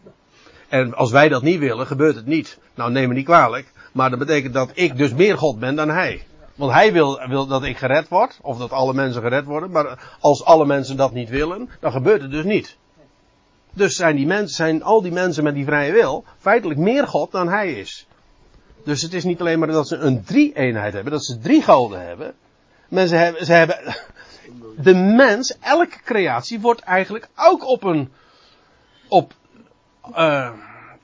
[0.68, 2.60] En als wij dat niet willen, gebeurt het niet.
[2.76, 3.72] Nou, neem me niet kwalijk.
[3.94, 6.26] Maar dat betekent dat ik dus meer God ben dan hij.
[6.56, 8.40] Want hij wil, wil dat ik gered word.
[8.42, 9.72] Of dat alle mensen gered worden.
[9.72, 12.78] Maar als alle mensen dat niet willen, dan gebeurt het dus niet.
[13.78, 17.32] Dus zijn, die mensen, zijn al die mensen met die vrije wil feitelijk meer God
[17.32, 18.08] dan hij is.
[18.84, 22.08] Dus het is niet alleen maar dat ze een drie-eenheid hebben, dat ze drie goden
[22.08, 22.36] hebben.
[22.90, 23.96] Maar ze hebben, ze hebben,
[24.88, 28.12] de mens, elke creatie wordt eigenlijk ook op een,
[29.08, 29.34] op,
[30.10, 30.52] uh,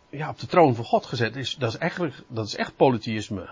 [0.09, 1.35] ja, op de troon van God gezet.
[1.35, 3.49] Is, dat, is eigenlijk, dat is echt polytheïsme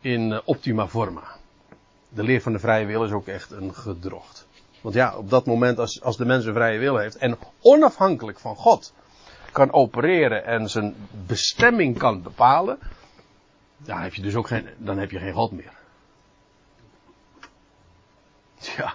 [0.00, 1.22] in uh, optima forma.
[2.08, 4.46] De leer van de vrije wil is ook echt een gedrocht.
[4.80, 8.38] Want ja, op dat moment als, als de mens een vrije wil heeft en onafhankelijk
[8.38, 8.92] van God
[9.52, 10.94] kan opereren en zijn
[11.26, 12.78] bestemming kan bepalen,
[13.76, 15.78] dan heb je dus ook geen, dan heb je geen God meer.
[18.76, 18.94] Ja.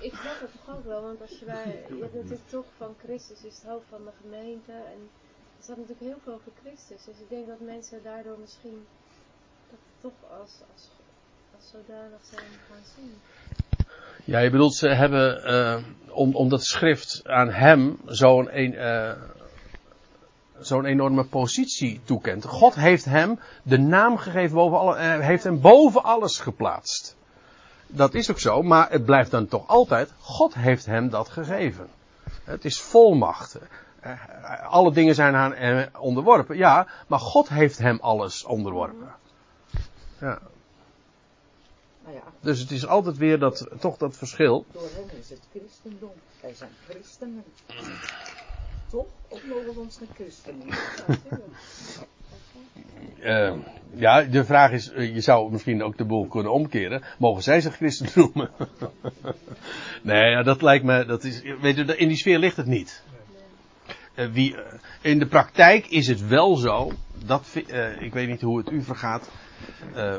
[0.00, 2.94] ik snap het toch ook wel, want als je bij, je hebt natuurlijk toch van
[2.98, 5.10] Christus is het hoofd van de gemeente en
[5.64, 7.04] er staat natuurlijk heel veel over Christus.
[7.04, 8.86] Dus ik denk dat mensen daardoor misschien
[9.70, 10.90] dat toch als, als,
[11.56, 13.12] als zodanig zijn gaan zien.
[14.24, 19.12] Ja, je bedoelt, ze hebben, uh, om, omdat schrift aan hem zo'n uh,
[20.58, 22.44] zo'n enorme positie toekent.
[22.44, 27.16] God heeft hem de naam gegeven boven alle, uh, heeft hem boven alles geplaatst.
[27.86, 31.88] Dat is ook zo, maar het blijft dan toch altijd, God heeft hem dat gegeven.
[32.44, 33.58] Het is volmacht.
[34.68, 39.14] Alle dingen zijn aan hem onderworpen, ja, maar God heeft hem alles onderworpen.
[40.20, 40.38] Ja.
[42.04, 44.66] Nou ja, Dus het is altijd weer dat, toch dat verschil.
[44.72, 46.12] door hen is het christendom.
[46.40, 47.44] Wij zijn christenen.
[48.90, 49.06] Toch?
[49.28, 50.66] Of mogen we ons geen christenen?
[53.20, 53.54] Uh,
[54.04, 57.02] ja, de vraag is, uh, je zou misschien ook de boel kunnen omkeren.
[57.18, 58.50] Mogen zij zich christen noemen?
[60.02, 63.02] nee, ja, dat lijkt me, dat is, weet je, in die sfeer ligt het niet.
[64.14, 64.56] Uh, wie,
[65.00, 66.92] in de praktijk is het wel zo,
[67.24, 67.46] dat,
[67.98, 69.30] ik weet niet hoe het u vergaat,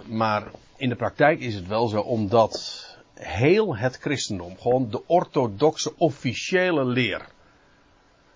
[0.05, 0.43] maar
[0.75, 6.86] in de praktijk is het wel zo, omdat heel het christendom, gewoon de orthodoxe officiële
[6.86, 7.27] leer,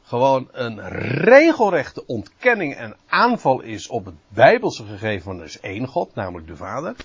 [0.03, 5.87] gewoon een regelrechte ontkenning en aanval is op het bijbelse gegeven van er is één
[5.87, 6.95] God, namelijk de Vader,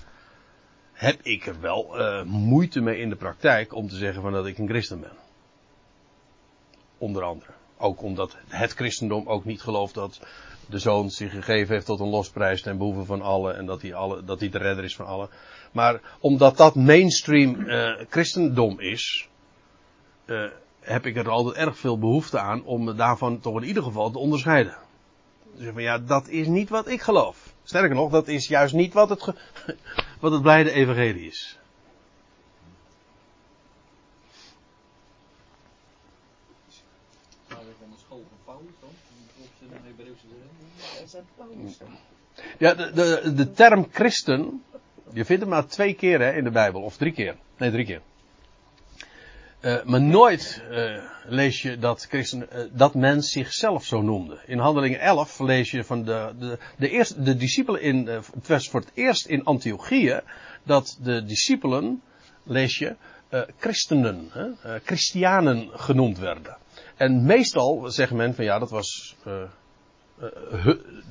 [0.93, 4.57] heb ik er wel moeite mee in de praktijk om te zeggen van dat ik
[4.57, 5.17] een christen ben.
[6.97, 7.51] Onder andere.
[7.77, 10.19] Ook omdat het christendom ook niet gelooft dat
[10.69, 13.93] de zoon zich gegeven heeft tot een losprijs ten behoeve van allen en dat hij,
[13.93, 15.29] alle, dat hij de redder is van allen.
[15.71, 19.29] Maar omdat dat mainstream eh, christendom is,
[20.25, 20.45] eh,
[20.79, 24.19] heb ik er altijd erg veel behoefte aan om daarvan toch in ieder geval te
[24.19, 24.77] onderscheiden.
[25.55, 27.53] Dus van ja, dat is niet wat ik geloof.
[27.63, 29.33] Sterker nog, dat is juist niet wat het,
[30.21, 31.59] wat het blijde evangelie is.
[37.47, 38.89] Gaan we van de school van Paulus dan?
[39.37, 40.49] Op zijn Hebreeuwse erin.
[40.97, 41.04] Wij
[42.57, 44.63] Ja, de, de, de term christen,
[45.13, 47.35] je vindt hem maar twee keer hè, in de Bijbel, of drie keer.
[47.57, 48.01] Nee, drie keer.
[49.59, 54.39] Eh, maar nooit eh, lees je dat, christen, eh, dat mens zichzelf zo noemde.
[54.45, 58.69] In Handelingen 11 lees je van de, de, de, eerste, de discipelen in, het was
[58.69, 60.21] voor het eerst in Antiochieën,
[60.63, 62.01] dat de discipelen,
[62.43, 62.95] lees je,
[63.57, 66.57] christenen, hè, christianen genoemd werden.
[66.95, 69.15] En meestal zegt men van ja, dat was
[70.19, 70.65] eh,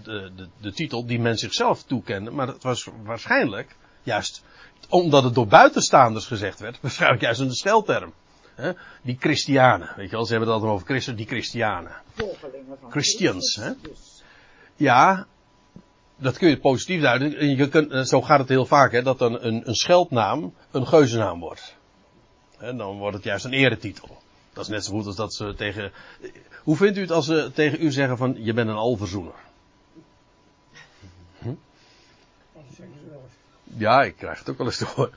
[0.05, 2.31] de, de, de titel die men zichzelf toekende.
[2.31, 4.45] Maar het was waarschijnlijk juist,
[4.89, 8.13] omdat het door buitenstaanders gezegd werd, waarschijnlijk juist een stelterm.
[8.55, 8.73] Hè?
[9.03, 11.93] Die christianen, weet je wel, ze hebben het altijd over christen, die christianen.
[12.15, 14.23] Volgelingen van Christians, Christus dus.
[14.77, 15.27] Ja,
[16.17, 17.37] dat kun je positief duiden.
[17.37, 20.55] En Je kunt, eh, zo gaat het heel vaak, hè, dat dan een, een scheldnaam
[20.71, 21.77] een geuzennaam wordt.
[22.59, 24.23] En dan wordt het juist een eretitel.
[24.55, 25.93] Dat is net zo goed als dat ze tegen.
[26.63, 29.35] Hoe vindt u het als ze tegen u zeggen van je bent een alverzoener?
[31.45, 32.79] Eens.
[33.63, 35.13] Ja, ik krijg het ook wel eens te horen.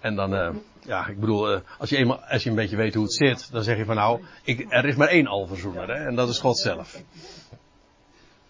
[0.00, 2.94] En dan, eh, ja, ik bedoel, eh, als, je eenmaal, als je een beetje weet
[2.94, 6.06] hoe het zit, dan zeg je van nou, ik, er is maar één alverzoener, hè,
[6.06, 7.02] en dat is God zelf.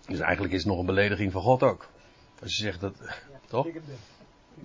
[0.07, 1.89] Dus eigenlijk is het nog een belediging van God ook.
[2.43, 2.95] Als je zegt dat,
[3.47, 3.65] toch?
[3.65, 3.99] Heb dit.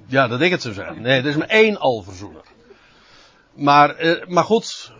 [0.06, 1.02] Ja, dat ik het zou zijn.
[1.02, 2.44] Nee, er is maar één alverzoener.
[3.54, 4.92] Maar, eh, maar goed,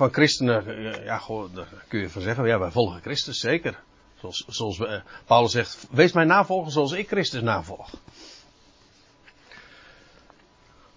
[0.00, 1.20] van christenen, eh, ja,
[1.54, 3.80] daar kun je van zeggen, ja, wij volgen Christus, zeker.
[4.14, 7.90] Zoals, zoals eh, Paulus zegt, wees mij navolger zoals ik Christus navolg.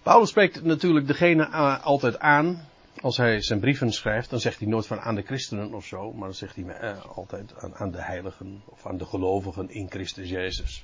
[0.03, 2.67] Paulus spreekt natuurlijk degene eh, altijd aan,
[3.01, 6.13] als hij zijn brieven schrijft, dan zegt hij nooit van aan de christenen of zo,
[6.13, 10.83] maar dan zegt hij altijd aan, de heiligen of aan de gelovigen in Christus Jezus.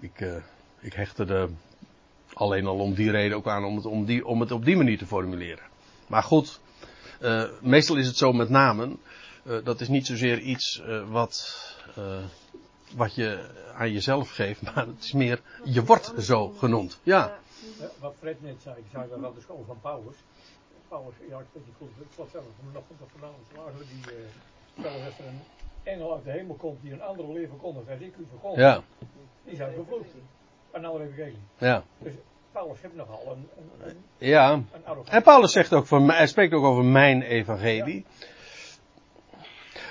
[0.00, 0.36] Ik, eh,
[0.80, 1.48] ik hechtte er
[2.36, 4.76] alleen al om die reden ook aan om het, om die, om het op die
[4.76, 5.64] manier te formuleren.
[6.06, 6.60] Maar goed,
[7.20, 8.98] eh, meestal is het zo met namen.
[9.44, 11.56] eh, dat is niet zozeer iets eh, wat,
[12.94, 17.00] wat je aan jezelf geeft, maar het is meer, je wordt zo genoemd.
[17.02, 17.38] Ja,
[17.80, 20.16] Ja, wat Fred net zei, ik zei wel de school van Paulus.
[20.88, 24.12] Paulus, ja, ik weet niet goed, ik zat zelf nog op vanavond die,
[24.78, 25.40] stel dat er een
[25.82, 28.82] engel uit de hemel komt die een andere leer verkondigt als ik u verkondig, ja,
[29.44, 30.14] die zijn vervloekt.
[30.72, 31.38] Een andere evangelie.
[31.58, 32.12] ja, Dus
[32.52, 34.52] Paulus heeft nogal een, een, een, ja.
[34.52, 34.68] een.
[35.08, 38.04] En Paulus zegt ook van, mij- hij spreekt ook over mijn evangelie.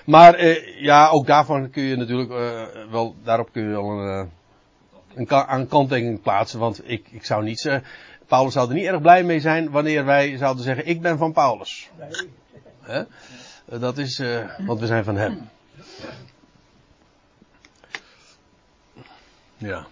[0.06, 4.26] Maar eh, ja, ook daarvan kun je natuurlijk eh, wel, daarop kun je wel een,
[4.28, 4.32] eh,
[5.18, 6.60] een, ka- een kanttekening plaatsen.
[6.60, 7.84] Want ik, ik zou niet zeggen,
[8.28, 11.34] Paulus zou er niet erg blij mee zijn wanneer wij zouden zeggen, ik ben van
[11.34, 11.90] Paulus.
[11.98, 12.10] Nee,
[12.82, 13.00] Hè?
[13.00, 14.24] Eh, Dat is,
[14.66, 15.50] want we zijn van hem.
[19.58, 19.86] Ja.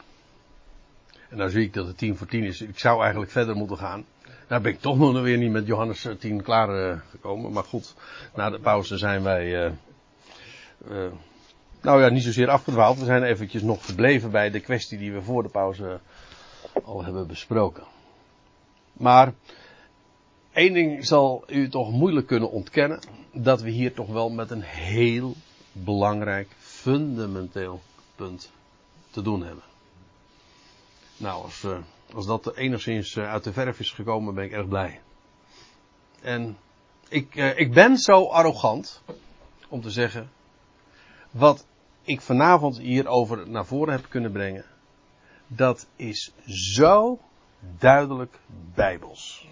[1.34, 2.62] En nou zie ik dat het 10 voor 10 is.
[2.62, 4.06] Ik zou eigenlijk verder moeten gaan.
[4.48, 7.52] Nou ben ik toch nog weer niet met Johannes eh, 10 klaar eh, gekomen.
[7.52, 7.94] Maar goed,
[8.36, 9.66] na de pauze zijn wij.
[9.66, 9.72] eh,
[10.88, 11.12] eh,
[11.82, 13.00] nou ja, niet zozeer afgedwaald.
[13.00, 16.00] We zijn eventjes nog gebleven bij de kwestie die we voor de pauze
[16.84, 17.84] al hebben besproken.
[18.94, 19.34] Maar
[20.52, 23.00] één ding zal u toch moeilijk kunnen ontkennen.
[23.32, 25.36] Dat we hier toch wel met een heel
[25.72, 27.82] belangrijk, fundamenteel
[28.16, 28.52] punt
[29.12, 29.64] te doen hebben.
[31.24, 31.78] Nou, als, eh,
[32.14, 35.02] als dat enigszins eh, uit de verf is gekomen, ben ik erg blij.
[36.22, 36.58] En
[37.10, 39.04] ik, eh, ik ben zo arrogant
[39.70, 40.30] om te zeggen.
[41.32, 41.66] Wat
[42.02, 44.66] ik vanavond hierover naar voren heb kunnen brengen.
[45.48, 47.20] Dat is zo
[47.80, 48.40] duidelijk
[48.74, 49.48] bijbels.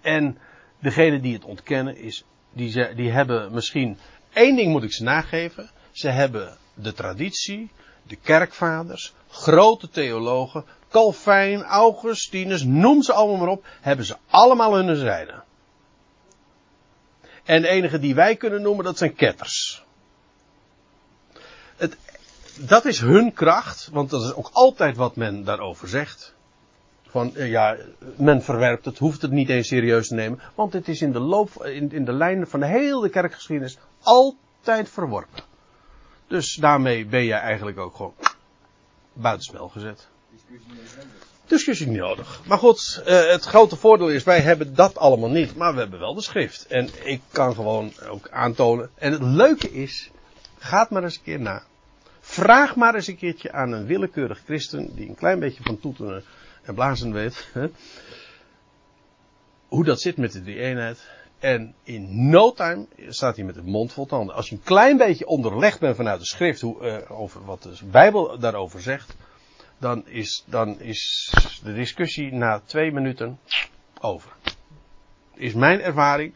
[0.00, 0.38] En
[0.78, 3.98] degene die het ontkennen is, die, ze, die hebben misschien,
[4.32, 5.70] één ding moet ik ze nageven.
[5.90, 7.70] Ze hebben de traditie,
[8.08, 14.96] de kerkvaders, grote theologen, Calvijn, Augustinus, noem ze allemaal maar op, hebben ze allemaal hun
[14.96, 15.42] zijde.
[17.44, 19.84] En de enige die wij kunnen noemen, dat zijn ketters.
[21.76, 21.96] Het,
[22.58, 26.34] dat is hun kracht, want dat is ook altijd wat men daarover zegt.
[27.08, 27.76] Van eh, ja,
[28.16, 31.20] men verwerpt het, hoeft het niet eens serieus te nemen, want het is in de
[31.20, 35.42] loop, in, de lijn van de hele kerkgeschiedenis altijd verworpen.
[36.28, 38.14] Dus daarmee ben je eigenlijk ook gewoon
[39.12, 40.08] buitenspel gezet.
[40.30, 41.26] Discussie Nederlands.
[41.46, 42.40] discussie niet nodig.
[42.46, 45.98] Maar goed, eh, het grote voordeel is, wij hebben dat allemaal niet, maar we hebben
[45.98, 46.66] wel de schrift.
[46.66, 48.90] En ik kan gewoon ook aantonen.
[48.94, 50.10] En het leuke is,
[50.58, 51.62] gaat maar eens een keer na.
[52.20, 56.24] Vraag maar eens een keertje aan een willekeurig christen, die een klein beetje van toeteren
[56.62, 57.48] en blazen weet,
[59.68, 61.08] hoe dat zit met de drie-eenheid.
[61.38, 64.34] En in no time staat hij met de mond vol tanden.
[64.34, 67.76] Als je een klein beetje onderlegd bent vanuit de schrift hoe, eh, over wat de
[67.90, 69.16] Bijbel daarover zegt,
[69.78, 71.32] dan is, dan is
[71.62, 73.38] de discussie na twee minuten
[74.00, 74.32] over.
[75.34, 76.34] Is mijn ervaring.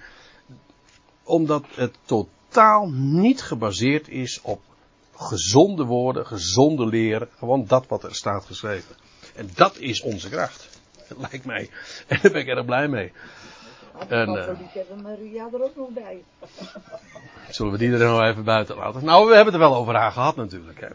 [1.22, 4.60] Omdat het totaal niet gebaseerd is op
[5.14, 7.28] gezonde woorden, gezonde leren.
[7.38, 8.96] Gewoon dat wat er staat geschreven.
[9.34, 10.68] En dat is onze kracht.
[11.30, 11.70] Lijkt mij.
[12.06, 13.12] En daar ben ik erg blij mee.
[14.08, 16.24] En, eh, hebben Maria er ook nog bij.
[17.50, 19.04] Zullen we die er nog even buiten laten?
[19.04, 20.80] Nou, we hebben het er wel over haar gehad natuurlijk.
[20.80, 20.88] Hè.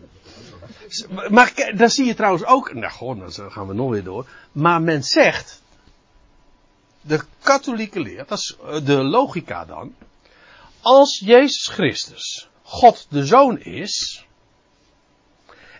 [1.30, 2.74] Maar dan zie je trouwens ook.
[2.74, 4.26] Nou, gewoon, dan gaan we nog weer door.
[4.52, 5.62] Maar men zegt.
[7.02, 9.96] De katholieke leer, dat is eh, de logica dan.
[10.82, 14.26] Als Jezus Christus God de Zoon is.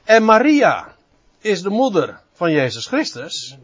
[0.04, 0.96] En Maria
[1.40, 3.58] is de moeder van Jezus Christus.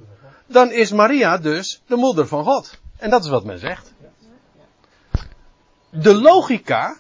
[0.46, 2.80] Dan is Maria dus de moeder van God.
[3.04, 3.94] En dat is wat men zegt.
[5.90, 6.98] De logica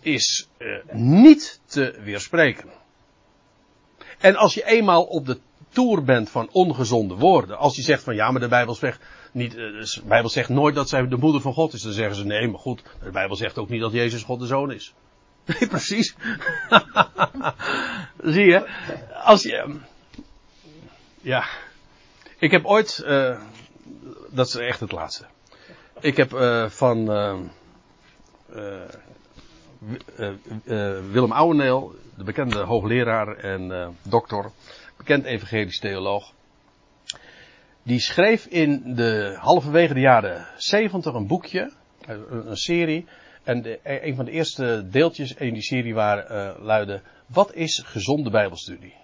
[0.00, 2.70] is eh, niet te weerspreken.
[4.18, 5.38] En als je eenmaal op de
[5.68, 9.00] toer bent van ongezonde woorden, als je zegt van ja, maar de Bijbel zegt,
[9.32, 12.16] niet, eh, de Bijbel zegt nooit dat zij de moeder van God is, dan zeggen
[12.16, 14.94] ze nee, maar goed, de Bijbel zegt ook niet dat Jezus God de Zoon is.
[15.58, 16.14] Nee, precies.
[18.34, 18.68] Zie je?
[19.24, 19.76] Als je, ehm,
[21.20, 21.44] ja,
[22.38, 23.40] ik heb ooit, eh,
[24.30, 25.26] dat is echt het laatste.
[26.00, 27.38] Ik heb eh, van eh,
[30.16, 30.28] eh,
[30.64, 34.52] eh, Willem Ouweneel, de bekende hoogleraar en doctor,
[34.96, 36.32] bekend evangelisch theoloog.
[37.82, 41.72] Die schreef in de halverwege de jaren 70 een boekje,
[42.06, 43.06] een, serie.
[43.42, 48.30] En de, een van de eerste deeltjes in die serie waren, luidde: Wat is gezonde
[48.30, 48.94] Bijbelstudie?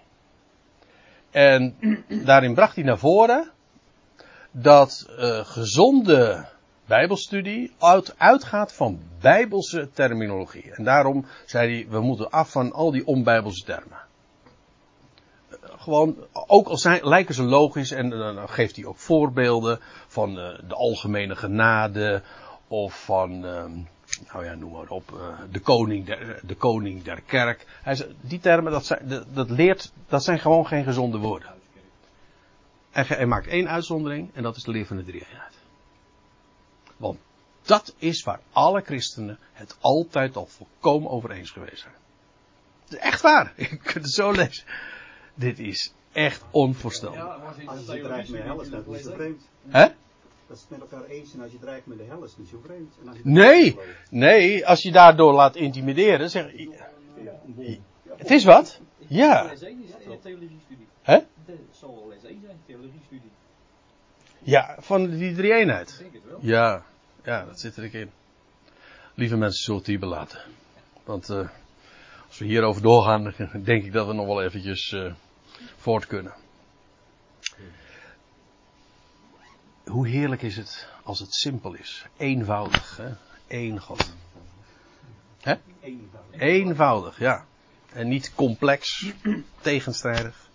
[1.31, 1.75] En
[2.25, 3.51] daarin bracht hij naar voren
[4.51, 5.05] dat
[5.43, 6.45] gezonde
[6.87, 10.71] Bijbelstudie uit, uitgaat van Bijbelse terminologie.
[10.71, 13.97] En daarom zei hij, we moeten af van al die onbijbelse termen.
[15.61, 20.39] Gewoon, ook al zijn, lijken ze logisch, en eh, dan geeft hij ook voorbeelden van
[20.39, 22.21] eh, de algemene genade,
[22.67, 23.71] of van, ehm,
[24.31, 27.65] nou ja, noem maar op, eh, de, koning der, de koning der kerk.
[27.81, 31.49] Hij zei, die termen, dat, zijn, dat, leert, dat zijn gewoon geen gezonde woorden.
[32.91, 35.56] En hij maakt één uitzondering, en dat is de leer van de drie-eenheid.
[36.97, 37.19] Want
[37.61, 41.93] dat is waar alle christenen het altijd al volkomen over eens geweest zijn.
[42.83, 43.53] Het is echt waar.
[43.57, 44.65] Je kunt het zo lezen.
[45.35, 47.19] Dit is echt onvoorstelbaar.
[47.19, 49.47] Ja, Als je het dreigt met de hel is, dat is zo vreemd.
[49.67, 49.87] Hè?
[50.47, 52.39] Dat is het met elkaar eens en als je dreigt met de hel is het
[52.39, 52.95] niet zo vreemd.
[53.01, 53.79] En als je Nee,
[54.09, 56.51] nee, als je daardoor laat intimideren, zeg
[58.17, 58.81] Het is wat?
[59.07, 59.43] Ja.
[59.43, 60.87] Les 1 is een theologiestudie.
[61.01, 61.17] Hè?
[61.45, 63.31] Dat zal wel les 1 zijn, theologiestudie.
[64.39, 66.03] Ja, van die drie-eenheid.
[66.39, 66.83] Ja,
[67.23, 68.11] ja, dat zit er in.
[69.13, 70.39] Lieve mensen, zult hier belaten.
[71.03, 71.49] Want eh,
[72.27, 73.33] als we hierover doorgaan,
[73.63, 75.13] denk ik dat we nog wel eventjes eh,
[75.77, 76.33] voort kunnen.
[79.85, 82.05] Hoe heerlijk is het als het simpel is.
[82.17, 83.09] Eenvoudig, hè?
[83.47, 84.15] Eén God.
[85.41, 85.55] Hè?
[85.81, 86.25] eenvoud.
[86.31, 87.45] Eenvoudig, ja.
[87.93, 89.11] En niet complex,
[89.61, 90.49] tegenstrijdig.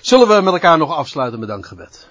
[0.00, 2.08] Zullen we met elkaar nog afsluiten met dankgebed?